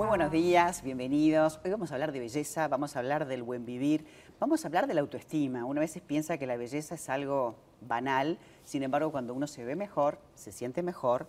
[0.00, 1.60] Muy buenos días, bienvenidos.
[1.62, 4.06] Hoy vamos a hablar de belleza, vamos a hablar del buen vivir,
[4.38, 5.66] vamos a hablar de la autoestima.
[5.66, 9.76] Una vez piensa que la belleza es algo banal, sin embargo cuando uno se ve
[9.76, 11.26] mejor, se siente mejor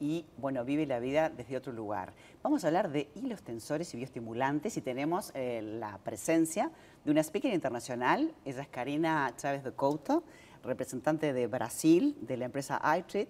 [0.00, 2.14] y bueno, vive la vida desde otro lugar.
[2.42, 6.70] Vamos a hablar de hilos tensores y bioestimulantes y tenemos eh, la presencia
[7.04, 10.24] de una speaker internacional, ella es Karina Chávez de Couto,
[10.62, 13.28] representante de Brasil, de la empresa iTreat,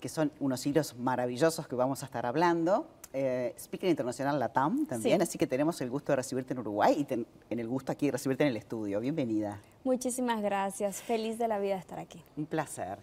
[0.00, 2.86] que son unos hilos maravillosos que vamos a estar hablando.
[3.12, 7.12] Eh, speaker internacional LATAM también, así que tenemos el gusto de recibirte en Uruguay y
[7.14, 9.00] en el gusto aquí de recibirte en el estudio.
[9.00, 9.60] Bienvenida.
[9.84, 12.22] Muchísimas gracias, feliz de la vida estar aquí.
[12.36, 12.98] Un placer.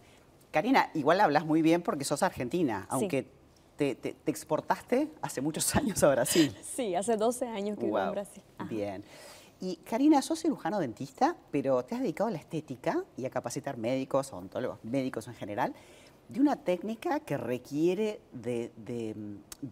[0.51, 3.27] Karina, igual hablas muy bien porque sos argentina, aunque
[3.75, 6.55] te, exportaste hace muchos años a Brasil.
[6.61, 8.43] Sí, hace 12 años que vivo en Brasil.
[8.69, 9.03] Bien.
[9.59, 13.77] Y Karina, sos cirujano dentista, pero te has dedicado a la estética y a capacitar
[13.77, 15.73] médicos, odontólogos, médicos en general,
[16.29, 18.71] de una técnica que requiere de,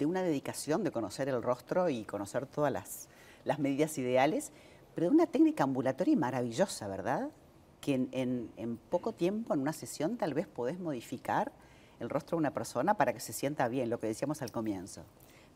[0.05, 3.07] una dedicación, de conocer el rostro y conocer todas las,
[3.45, 4.51] las medidas ideales,
[4.93, 7.29] pero de una técnica ambulatoria maravillosa, ¿verdad?
[7.81, 11.51] que en, poco tiempo, en una sesión, tal vez podés modificar
[11.99, 15.04] el rostro de una persona para que se sienta bien, lo que decíamos al comienzo.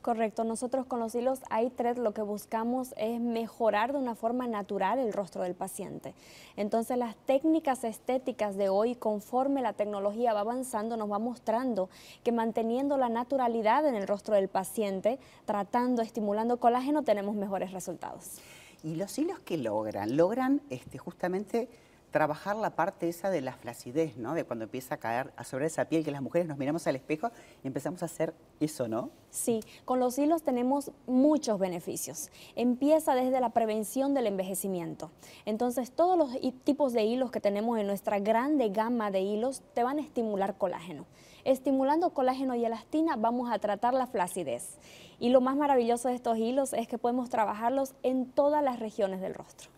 [0.05, 4.99] Correcto, nosotros con los hilos i3 lo que buscamos es mejorar de una forma natural
[4.99, 6.13] el rostro del paciente.
[6.57, 11.89] Entonces las técnicas estéticas de hoy, conforme la tecnología va avanzando, nos va mostrando
[12.23, 18.33] que manteniendo la naturalidad en el rostro del paciente, tratando, estimulando colágeno, tenemos mejores resultados.
[18.83, 20.15] ¿Y los hilos que logran?
[20.17, 21.67] Logran este, justamente
[22.15, 24.35] trabajar la parte esa de la flacidez, ¿no?
[24.35, 27.29] De cuando empieza a caer sobre esa piel, que las mujeres nos miramos al espejo
[27.61, 29.09] y empezamos a hacer eso, ¿no?
[29.31, 32.29] Sí, con los hilos tenemos muchos beneficios.
[32.55, 35.11] Empieza desde la prevención del envejecimiento.
[35.43, 39.83] Entonces, todos los tipos de hilos que tenemos en nuestra grande gama de hilos te
[39.83, 41.05] van a estimular colágeno.
[41.43, 44.77] Estimulando colágeno y elastina vamos a tratar la flacidez.
[45.19, 49.19] Y lo más maravilloso de estos hilos es que podemos trabajarlos en todas las regiones
[49.19, 49.74] del rostro.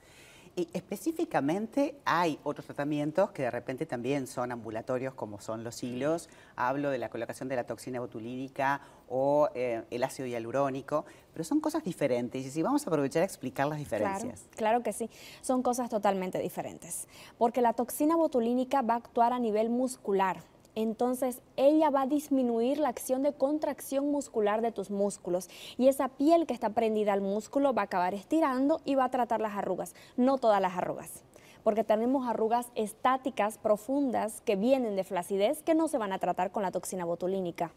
[0.57, 6.29] Y específicamente hay otros tratamientos que de repente también son ambulatorios, como son los hilos.
[6.55, 11.59] Hablo de la colocación de la toxina botulínica o eh, el ácido hialurónico, pero son
[11.59, 12.43] cosas diferentes.
[12.43, 14.39] Y si vamos a aprovechar a explicar las diferencias.
[14.39, 17.07] Claro, claro que sí, son cosas totalmente diferentes.
[17.37, 20.41] Porque la toxina botulínica va a actuar a nivel muscular
[20.77, 25.49] entonces ella va a disminuir la acción de contracción muscular de tus músculos.
[25.75, 29.09] Y esa piel que está prendida al músculo va a acabar estirando y va a
[29.09, 31.23] tratar las arrugas, no todas las arrugas
[31.63, 36.49] porque tenemos arrugas estáticas profundas que vienen de flacidez que no se van a tratar
[36.53, 37.73] con la toxina botulínica.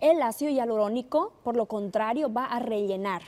[0.00, 3.22] El ácido hialurónico, por lo contrario, va a rellenar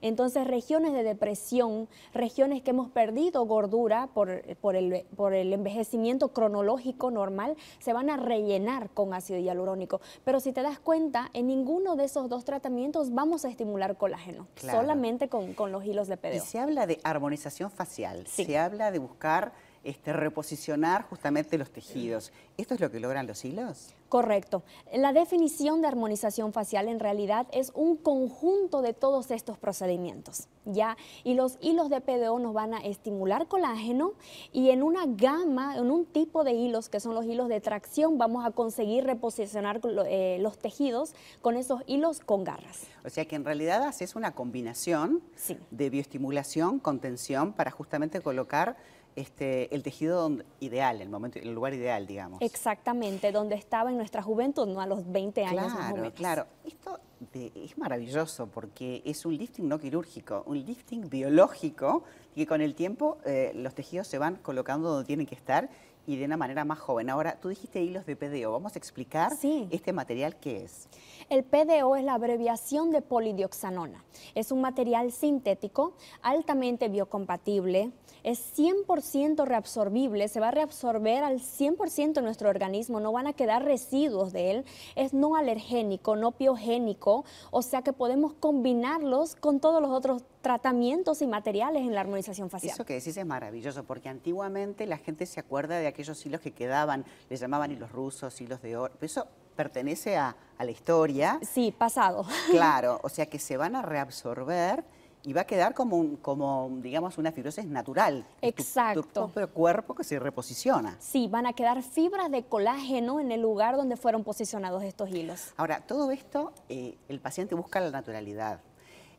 [0.00, 7.92] entonces, regiones de depresión, regiones que hemos perdido gordura por, el, envejecimiento cronológico normal, se
[7.92, 10.00] van a rellenar con ácido hialurónico.
[10.24, 14.46] Pero si te das cuenta, en ninguno de esos dos tratamientos vamos a estimular colágeno,
[14.56, 16.34] solamente con, los hilos de PDO.
[16.34, 19.52] Y se habla de armonización facial, se habla de buscar
[19.86, 22.32] este, reposicionar justamente los tejidos.
[22.56, 23.94] ¿Esto es lo que logran los hilos?
[24.08, 24.64] Correcto.
[24.92, 30.96] La definición de armonización facial en realidad es un conjunto de todos estos procedimientos, ¿ya?
[31.22, 34.14] Y los hilos de PDO nos van a estimular colágeno
[34.52, 38.18] y en una gama, en un tipo de hilos que son los hilos de tracción,
[38.18, 42.82] vamos a conseguir reposicionar eh, los tejidos con esos hilos con garras.
[43.04, 45.22] O sea que en realidad haces una combinación
[45.70, 48.76] de bioestimulación con tensión para justamente colocar
[49.16, 52.40] este, el tejido ideal, el momento, el lugar ideal, digamos.
[52.42, 57.00] Exactamente, donde estaba en nuestra juventud, no a los 20 años claro, Claro, esto
[57.32, 62.04] es maravilloso porque es un lifting no quirúrgico, un lifting biológico
[62.34, 65.70] que con el tiempo eh, los tejidos se van colocando donde tienen que estar
[66.06, 67.10] y de una manera más joven.
[67.10, 68.52] Ahora, tú dijiste hilos de PDO.
[68.52, 70.88] Vamos a explicar este material qué es.
[71.28, 74.04] El PDO es la abreviación de polidioxanona.
[74.34, 77.90] Es un material sintético altamente biocompatible,
[78.22, 83.32] es 100% reabsorbible, se va a reabsorber al 100% en nuestro organismo, no van a
[83.32, 87.05] quedar residuos de él, es no alergénico, no piogénico,
[87.50, 92.50] o sea que podemos combinarlos con todos los otros tratamientos y materiales en la armonización
[92.50, 92.74] facial.
[92.74, 96.52] Eso que decís es maravilloso, porque antiguamente la gente se acuerda de aquellos hilos que
[96.52, 99.26] quedaban, les llamaban hilos rusos, hilos de oro, eso
[99.56, 101.38] pertenece a, la historia.
[101.42, 102.24] Sí, pasado.
[102.50, 104.84] Claro, o sea que se van a reabsorber
[105.26, 108.24] y va a quedar como, un, como digamos, una fibrosis natural.
[108.40, 109.02] Exacto.
[109.02, 110.96] Tu, tu, propio cuerpo que se reposiciona.
[111.00, 115.52] Sí, van a quedar fibras de colágeno en el lugar donde fueron posicionados estos hilos.
[115.56, 118.60] Ahora, todo esto, eh, el paciente busca la naturalidad.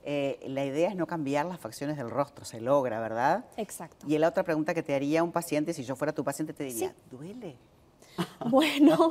[0.03, 3.43] Eh, la idea es no cambiar las facciones del rostro, se logra, ¿verdad?
[3.57, 4.05] Exacto.
[4.07, 6.63] Y la otra pregunta que te haría un paciente, si yo fuera tu paciente, te
[6.63, 7.57] diría, ¿duele?
[8.49, 9.09] Bueno,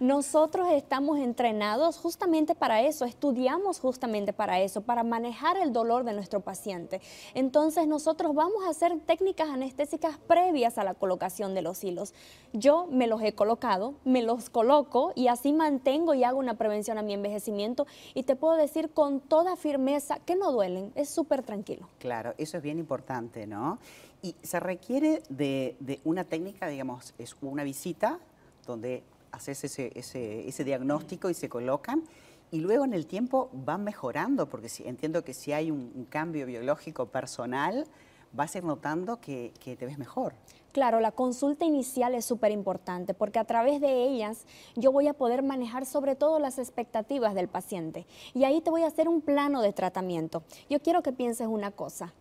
[0.00, 6.12] nosotros estamos entrenados justamente para eso, estudiamos justamente para eso, para manejar el dolor de
[6.12, 7.00] nuestro paciente.
[7.34, 12.14] Entonces nosotros vamos a hacer técnicas anestésicas previas a la colocación de los hilos.
[12.52, 16.98] Yo me los he colocado, me los coloco y así mantengo y hago una prevención
[16.98, 21.42] a mi envejecimiento y te puedo decir con toda firmeza que no duelen, es súper
[21.42, 21.88] tranquilo.
[21.98, 23.78] Claro, eso es bien importante, ¿no?
[24.24, 28.18] Y se requiere de, una técnica, digamos, es una visita
[28.66, 32.02] donde haces ese, ese, diagnóstico y se colocan
[32.50, 36.46] y luego en el tiempo van mejorando, porque si, entiendo que si hay un, cambio
[36.46, 37.86] biológico personal,
[38.32, 40.32] vas a ir notando que, que, te ves mejor.
[40.72, 45.12] Claro, la consulta inicial es súper importante porque a través de ellas yo voy a
[45.12, 49.20] poder manejar sobre todo las expectativas del paciente y ahí te voy a hacer un
[49.20, 50.44] plano de tratamiento.
[50.70, 52.14] Yo quiero que pienses una cosa,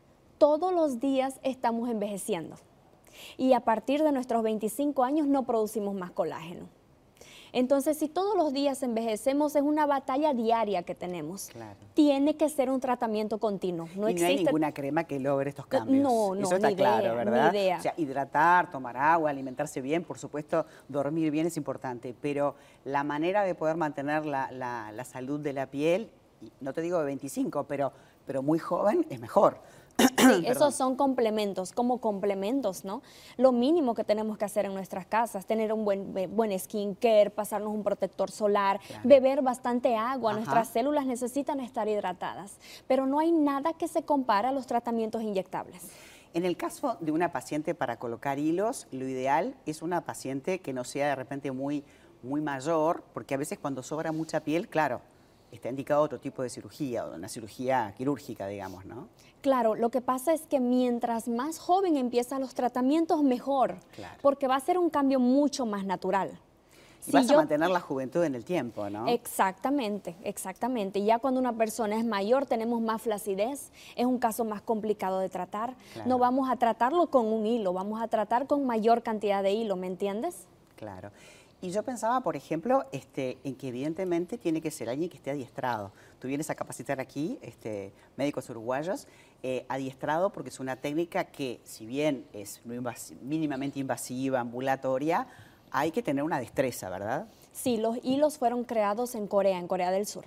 [0.44, 2.57] todos los días estamos envejeciendo
[3.38, 6.68] y a partir de nuestros 25 años no producimos más colágeno.
[7.54, 11.50] Entonces, si todos los días envejecemos, es una batalla diaria que tenemos.
[11.94, 13.88] Tiene que ser un tratamiento continuo.
[13.95, 16.04] No, y no hay ninguna crema que logre estos cambios.
[16.04, 17.48] No, no, Eso está claro, ¿verdad?
[17.80, 23.06] O sea, hidratar, tomar agua, alimentarse bien, por supuesto, dormir bien es importante, pero la
[23.06, 26.10] manera de poder mantener la, la salud de la piel,
[26.60, 27.94] no te digo de 25, pero,
[28.25, 29.57] pero muy joven, es mejor.
[30.24, 33.01] Sí, esos son complementos, como complementos, ¿no?
[33.38, 37.74] Lo mínimo que tenemos que hacer en nuestras casas, tener un buen, buen skincare, pasarnos
[37.74, 42.57] un protector solar, beber bastante agua, nuestras células necesitan estar hidratadas,
[42.88, 45.84] pero no hay nada que se compara a los tratamientos inyectables.
[46.34, 50.74] En el caso de una paciente para colocar hilos, lo ideal es una paciente que
[50.74, 51.84] no sea de repente muy,
[52.24, 55.01] muy mayor, porque a veces cuando sobra mucha piel, claro,
[55.55, 59.07] está indicado otro tipo de cirugía, o una cirugía quirúrgica, digamos, ¿no?
[59.41, 63.77] Claro, lo que pasa es que mientras más joven empieza los tratamientos, mejor,
[64.21, 66.39] porque va a ser un cambio mucho más natural.
[67.05, 69.07] Y vas a mantener la juventud en el tiempo, ¿no?
[69.09, 71.03] Exactamente, exactamente.
[71.03, 75.27] Ya cuando una persona es mayor tenemos más flacidez, es un caso más complicado de
[75.27, 75.75] tratar.
[76.05, 79.75] No vamos a tratarlo con un hilo, vamos a tratar con mayor cantidad de hilo,
[79.75, 80.47] ¿me entiendes?
[80.77, 81.11] Claro.
[81.63, 85.31] Y yo pensaba, por ejemplo, este, en que evidentemente tiene que ser alguien que esté
[85.31, 85.94] adiestrado.
[86.19, 89.07] Tú vienes a capacitar aquí este, médicos uruguayos,
[89.44, 92.60] eh, adiestrado porque es una técnica que, si bien es
[93.21, 95.25] mínimamente invasiva, ambulatoria,
[95.71, 97.27] hay que tener una destreza, ¿verdad?
[97.53, 100.25] Sí, los hilos fueron creados en Corea, en Corea del Sur.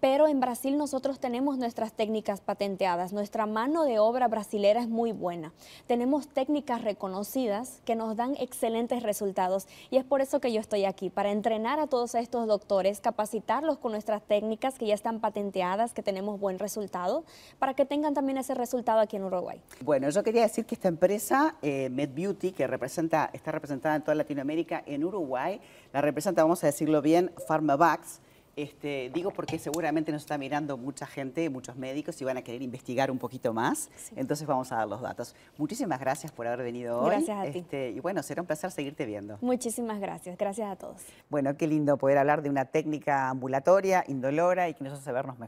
[0.00, 3.12] Pero en Brasil nosotros tenemos nuestras técnicas patenteadas.
[3.12, 5.52] Nuestra mano de obra brasilera es muy buena.
[5.86, 9.68] Tenemos técnicas reconocidas que nos dan excelentes resultados.
[9.90, 13.78] Y es por eso que yo estoy aquí, para entrenar a todos estos doctores, capacitarlos
[13.78, 17.22] con nuestras técnicas que ya están patenteadas, que tenemos buen resultado,
[17.60, 19.60] para que tengan también ese resultado aquí en Uruguay.
[19.82, 24.16] Bueno, yo quería decir que esta empresa, eh, MedBeauty, que representa, está representada en toda
[24.16, 25.60] Latinoamérica, en Uruguay,
[25.92, 28.20] la representa, vamos a decirlo bien, PharmaVax,
[28.54, 32.60] este, digo porque seguramente nos está mirando mucha gente, muchos médicos y van a querer
[32.60, 33.90] investigar un poquito más.
[34.14, 35.34] Entonces vamos a dar los datos.
[35.56, 37.10] Muchísimas gracias por haber venido hoy.
[37.10, 37.58] Gracias a ti.
[37.60, 39.38] Este, y bueno, será un placer seguirte viendo.
[39.40, 40.36] Muchísimas gracias.
[40.36, 41.00] Gracias a todos.
[41.30, 45.38] Bueno, qué lindo poder hablar de una técnica ambulatoria, indolora y que nos hace vernos
[45.38, 45.40] mejor.